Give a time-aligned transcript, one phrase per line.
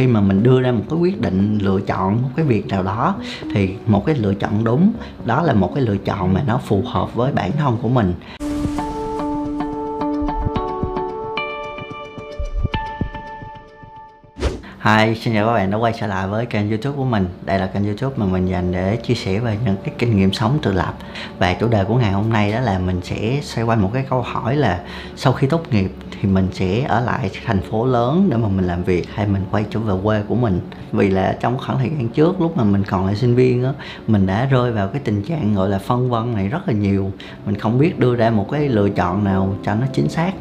[0.00, 2.82] khi mà mình đưa ra một cái quyết định lựa chọn một cái việc nào
[2.82, 3.14] đó,
[3.54, 4.92] thì một cái lựa chọn đúng,
[5.24, 8.14] đó là một cái lựa chọn mà nó phù hợp với bản thân của mình.
[14.84, 17.28] Hi, xin chào các bạn đã quay trở lại với kênh youtube của mình.
[17.42, 20.32] Đây là kênh youtube mà mình dành để chia sẻ về những cái kinh nghiệm
[20.32, 20.94] sống tự lập.
[21.38, 24.04] Và chủ đề của ngày hôm nay đó là mình sẽ xoay quanh một cái
[24.10, 24.80] câu hỏi là
[25.16, 28.66] Sau khi tốt nghiệp thì mình sẽ ở lại thành phố lớn để mà mình
[28.66, 30.60] làm việc hay mình quay trở về quê của mình?
[30.92, 33.72] Vì là trong khoảng thời gian trước lúc mà mình còn là sinh viên á
[34.06, 37.12] mình đã rơi vào cái tình trạng gọi là phân vân này rất là nhiều.
[37.46, 40.32] Mình không biết đưa ra một cái lựa chọn nào cho nó chính xác.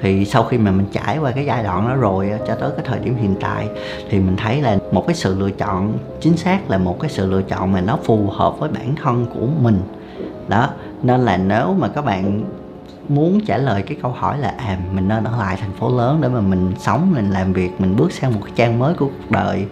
[0.00, 2.84] Thì sau khi mà mình trải qua cái giai đoạn đó rồi cho tới cái
[2.84, 3.68] thời điểm hiện tại
[4.10, 7.30] thì mình thấy là một cái sự lựa chọn chính xác là một cái sự
[7.30, 9.80] lựa chọn mà nó phù hợp với bản thân của mình.
[10.48, 10.68] Đó,
[11.02, 12.44] nên là nếu mà các bạn
[13.08, 16.18] muốn trả lời cái câu hỏi là à mình nên ở lại thành phố lớn
[16.20, 19.06] để mà mình sống, mình làm việc, mình bước sang một cái trang mới của
[19.06, 19.66] cuộc đời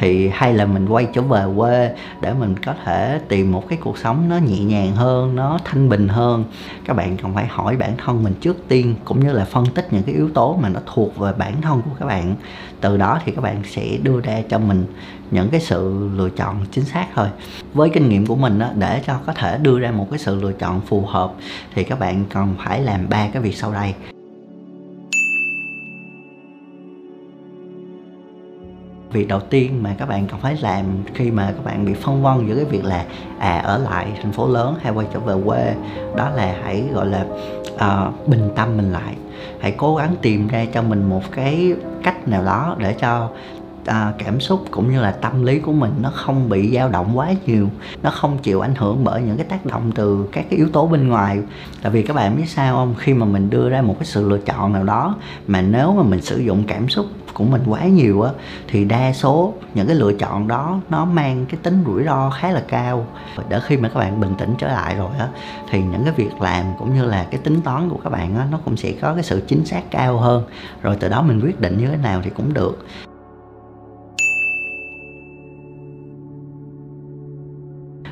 [0.00, 3.78] thì hay là mình quay trở về quê để mình có thể tìm một cái
[3.82, 6.44] cuộc sống nó nhẹ nhàng hơn, nó thanh bình hơn.
[6.84, 9.92] Các bạn cần phải hỏi bản thân mình trước tiên, cũng như là phân tích
[9.92, 12.34] những cái yếu tố mà nó thuộc về bản thân của các bạn.
[12.80, 14.86] Từ đó thì các bạn sẽ đưa ra cho mình
[15.30, 17.28] những cái sự lựa chọn chính xác thôi.
[17.74, 20.52] Với kinh nghiệm của mình để cho có thể đưa ra một cái sự lựa
[20.52, 21.32] chọn phù hợp,
[21.74, 23.94] thì các bạn cần phải làm ba cái việc sau đây.
[29.10, 32.22] Việc đầu tiên mà các bạn cần phải làm khi mà các bạn bị phân
[32.22, 33.04] vân giữa cái việc là
[33.38, 35.74] à ở lại thành phố lớn hay quay trở về quê
[36.16, 37.24] đó là hãy gọi là
[37.74, 39.14] uh, bình tâm mình lại.
[39.60, 43.30] Hãy cố gắng tìm ra cho mình một cái cách nào đó để cho
[43.88, 47.18] à, cảm xúc cũng như là tâm lý của mình nó không bị dao động
[47.18, 47.68] quá nhiều
[48.02, 50.86] nó không chịu ảnh hưởng bởi những cái tác động từ các cái yếu tố
[50.86, 51.38] bên ngoài.
[51.82, 52.94] Tại vì các bạn biết sao không?
[52.98, 56.02] Khi mà mình đưa ra một cái sự lựa chọn nào đó mà nếu mà
[56.02, 58.32] mình sử dụng cảm xúc của mình quá nhiều á
[58.68, 62.50] thì đa số những cái lựa chọn đó nó mang cái tính rủi ro khá
[62.50, 63.06] là cao.
[63.48, 65.28] Để khi mà các bạn bình tĩnh trở lại rồi á
[65.70, 68.46] thì những cái việc làm cũng như là cái tính toán của các bạn á
[68.50, 70.44] nó cũng sẽ có cái sự chính xác cao hơn.
[70.82, 72.86] Rồi từ đó mình quyết định như thế nào thì cũng được.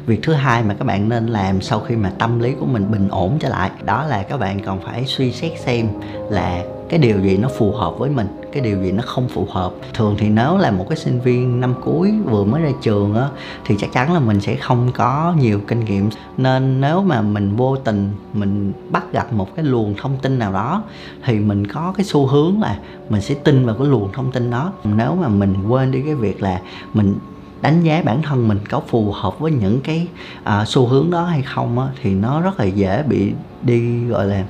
[0.07, 2.91] Việc thứ hai mà các bạn nên làm sau khi mà tâm lý của mình
[2.91, 5.89] bình ổn trở lại, đó là các bạn còn phải suy xét xem
[6.31, 9.47] là cái điều gì nó phù hợp với mình, cái điều gì nó không phù
[9.51, 9.73] hợp.
[9.95, 13.29] Thường thì nếu là một cái sinh viên năm cuối vừa mới ra trường á,
[13.65, 16.11] thì chắc chắn là mình sẽ không có nhiều kinh nghiệm.
[16.37, 20.53] Nên nếu mà mình vô tình mình bắt gặp một cái luồng thông tin nào
[20.53, 20.83] đó,
[21.25, 22.79] thì mình có cái xu hướng là
[23.09, 24.73] mình sẽ tin vào cái luồng thông tin đó.
[24.85, 26.61] Nếu mà mình quên đi cái việc là
[26.95, 27.15] mình
[27.61, 30.07] đánh giá bản thân mình có phù hợp với những cái
[30.45, 34.27] à, xu hướng đó hay không á, thì nó rất là dễ bị đi gọi
[34.27, 34.45] là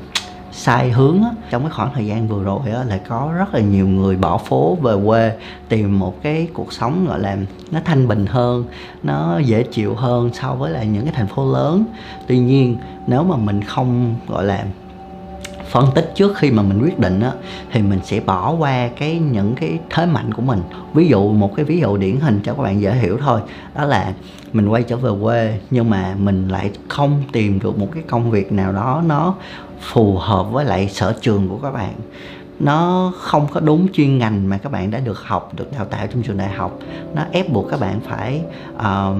[0.52, 1.30] sai hướng á.
[1.50, 4.38] trong cái khoảng thời gian vừa rồi á, là có rất là nhiều người bỏ
[4.38, 5.32] phố về quê
[5.68, 7.36] tìm một cái cuộc sống gọi là
[7.70, 8.64] nó thanh bình hơn
[9.02, 11.84] nó dễ chịu hơn so với lại những cái thành phố lớn
[12.26, 14.64] tuy nhiên nếu mà mình không gọi là
[15.76, 17.32] phân tích trước khi mà mình quyết định á
[17.72, 20.60] thì mình sẽ bỏ qua cái những cái thế mạnh của mình.
[20.94, 23.40] Ví dụ một cái ví dụ điển hình cho các bạn dễ hiểu thôi
[23.74, 24.12] đó là
[24.52, 28.30] mình quay trở về quê nhưng mà mình lại không tìm được một cái công
[28.30, 29.34] việc nào đó nó
[29.80, 31.92] phù hợp với lại sở trường của các bạn.
[32.60, 36.06] Nó không có đúng chuyên ngành mà các bạn đã được học được đào tạo
[36.06, 36.78] trong trường đại học.
[37.14, 38.40] Nó ép buộc các bạn phải
[38.76, 39.16] uh,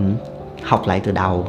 [0.67, 1.47] học lại từ đầu.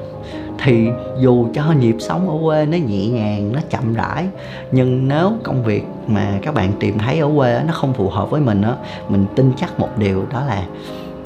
[0.63, 0.87] Thì
[1.19, 4.27] dù cho nhịp sống ở quê nó nhẹ nhàng, nó chậm rãi,
[4.71, 8.29] nhưng nếu công việc mà các bạn tìm thấy ở quê nó không phù hợp
[8.29, 8.73] với mình á,
[9.09, 10.63] mình tin chắc một điều đó là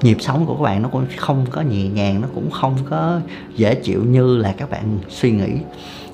[0.02, 3.19] nhịp sống của các bạn nó cũng không có nhẹ nhàng, nó cũng không có
[3.56, 5.52] dễ chịu như là các bạn suy nghĩ.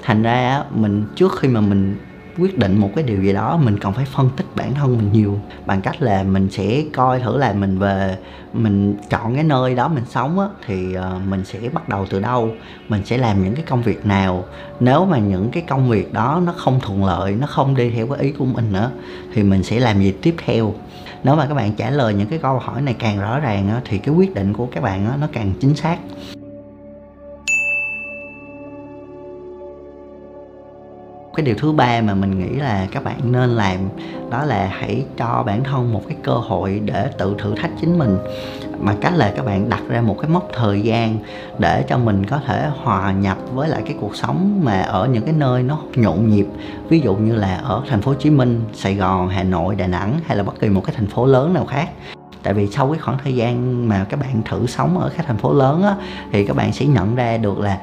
[0.04, 1.98] Thành ra mình trước khi mà mình
[2.38, 5.12] quyết định một cái điều gì đó mình còn phải phân tích bản thân mình
[5.14, 8.18] nhiều bằng cách là mình sẽ coi thử là mình về
[8.53, 12.20] mình chọn cái nơi đó mình sống á, thì ờ, mình sẽ bắt đầu từ
[12.20, 12.50] đâu
[12.90, 14.46] mình sẽ làm những cái công việc nào.
[14.80, 18.08] Nếu mà những cái công việc đó nó không thuận lợi nó không đi theo
[18.08, 18.92] cái ý của mình nữa
[19.34, 20.74] thì mình sẽ làm gì tiếp theo.
[21.24, 23.81] Nếu mà các bạn trả lời những cái câu hỏi này càng rõ ràng á,
[23.86, 25.97] thì cái quyết định của các bạn á, nó càng chính xác.
[31.37, 33.78] Cái điều thứ ba mà mình nghĩ là các bạn nên làm
[34.29, 37.99] đó là hãy cho bản thân một cái cơ hội để tự thử thách chính
[37.99, 38.17] mình.
[38.79, 41.17] Mà cách là các bạn đặt ra một cái mốc thời gian
[41.57, 45.23] để cho mình có thể hòa nhập với lại cái cuộc sống mà ở những
[45.23, 46.47] cái nơi nó nhộn nhịp.
[46.89, 49.87] Ví dụ như là ở thành phố Hồ Chí Minh, Sài Gòn, Hà Nội, Đà
[49.87, 51.89] Nẵng hay là bất kỳ một cái thành phố lớn nào khác.
[52.43, 55.37] Tại vì sau cái khoảng thời gian mà các bạn thử sống ở các thành
[55.37, 55.95] phố lớn á,
[56.31, 57.78] thì các bạn sẽ nhận ra được là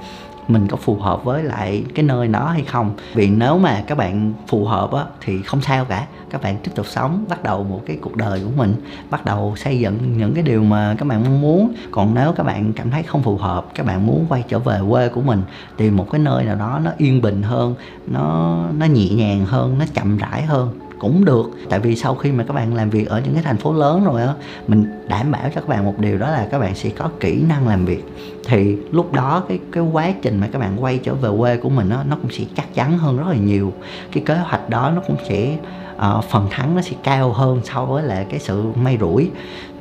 [0.49, 2.93] mình có phù hợp với lại cái nơi nó hay không.
[3.14, 6.06] Vì nếu mà các bạn phù hợp á, thì không sao cả.
[6.31, 8.75] Các bạn tiếp tục sống, bắt đầu một cái cuộc đời của mình,
[9.11, 11.75] bắt đầu xây dựng những cái điều mà các bạn mong muốn.
[11.91, 14.81] Còn nếu các bạn cảm thấy không phù hợp, các bạn muốn quay trở về
[14.91, 15.43] quê của mình,
[15.76, 17.75] tìm một cái nơi nào đó nó yên bình hơn,
[18.06, 21.50] nó nó nhẹ nhàng hơn, nó chậm rãi hơn cũng được.
[21.70, 24.04] Tại vì sau khi mà các bạn làm việc ở những cái thành phố lớn
[24.04, 24.34] rồi á
[24.68, 27.42] mình đảm bảo cho các bạn một điều đó là các bạn sẽ có kỹ
[27.48, 28.04] năng làm việc.
[28.46, 31.68] Thì lúc đó cái cái quá trình mà các bạn quay trở về quê của
[31.68, 33.72] mình á nó cũng sẽ chắc chắn hơn rất là nhiều.
[34.12, 35.56] Cái kế hoạch đó nó cũng sẽ
[35.96, 39.30] uh, phần thắng nó sẽ cao hơn so với lại cái sự may rủi.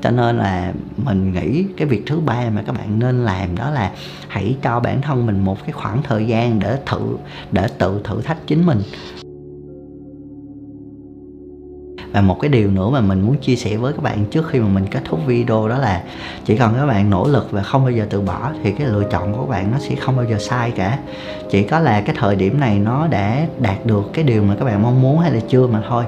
[0.01, 3.69] Cho nên là mình nghĩ cái việc thứ ba mà các bạn nên làm đó
[3.69, 3.91] là
[4.27, 7.17] hãy cho bản thân mình một cái khoảng thời gian để thử
[7.51, 8.81] để tự thử thách chính mình
[12.13, 14.59] và một cái điều nữa mà mình muốn chia sẻ với các bạn trước khi
[14.59, 16.03] mà mình kết thúc video đó là
[16.45, 19.03] chỉ cần các bạn nỗ lực và không bao giờ từ bỏ thì cái lựa
[19.11, 20.99] chọn của các bạn nó sẽ không bao giờ sai cả.
[21.49, 24.65] Chỉ có là cái thời điểm này nó đã đạt được cái điều mà các
[24.65, 26.03] bạn mong muốn hay là chưa mà thôi.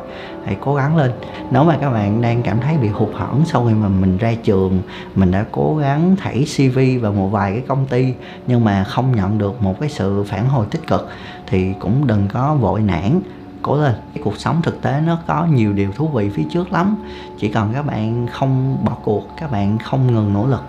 [0.46, 1.12] Hãy cố gắng lên.
[1.52, 4.34] Nếu mà các bạn đang cảm thấy bị hụt hẫng sau khi mà mình ra
[4.44, 4.82] trường,
[5.16, 8.14] mình đã cố gắng thảy cv vào một vài cái công ty
[8.48, 11.10] nhưng mà không nhận được một cái sự phản hồi tích cực
[11.48, 13.22] thì cũng đừng có vội nản
[13.66, 16.74] cố lên cái cuộc sống thực tế nó có nhiều điều thú vị phía trước
[16.74, 16.96] lắm.
[17.38, 20.64] Chỉ cần các bạn không bỏ cuộc, các bạn không ngừng nỗ lực,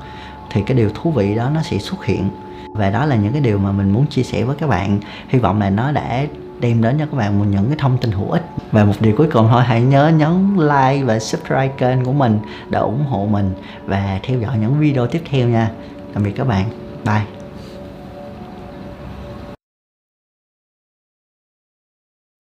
[0.50, 2.28] thì cái điều thú vị đó nó sẽ xuất hiện.
[2.72, 5.00] Và đó là những cái điều mà mình muốn chia sẻ với các bạn.
[5.28, 6.26] Hy vọng là nó đã
[6.60, 8.44] đem đến cho các bạn một những cái thông tin hữu ích.
[8.72, 12.38] Và một điều cuối cùng thôi, hãy nhớ nhấn like và subscribe kênh của mình
[12.70, 13.54] để ủng hộ mình
[13.86, 15.70] và theo dõi những video tiếp theo nha.
[16.14, 16.64] Tạm biệt các bạn.
[17.04, 17.35] Bye.